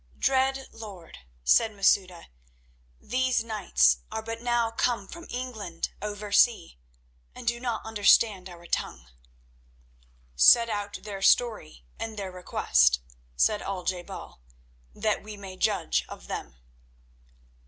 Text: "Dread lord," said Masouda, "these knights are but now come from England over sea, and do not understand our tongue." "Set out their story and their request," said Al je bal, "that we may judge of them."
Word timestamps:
"Dread 0.17 0.67
lord," 0.71 1.19
said 1.43 1.71
Masouda, 1.73 2.29
"these 2.99 3.43
knights 3.43 3.99
are 4.11 4.23
but 4.23 4.41
now 4.41 4.71
come 4.71 5.07
from 5.07 5.27
England 5.29 5.89
over 6.01 6.31
sea, 6.31 6.79
and 7.35 7.45
do 7.45 7.59
not 7.59 7.85
understand 7.85 8.49
our 8.49 8.65
tongue." 8.65 9.09
"Set 10.35 10.71
out 10.71 11.03
their 11.03 11.21
story 11.21 11.85
and 11.99 12.17
their 12.17 12.31
request," 12.31 12.99
said 13.35 13.61
Al 13.61 13.83
je 13.83 14.01
bal, 14.01 14.41
"that 14.95 15.21
we 15.21 15.37
may 15.37 15.55
judge 15.55 16.03
of 16.09 16.25
them." 16.25 16.55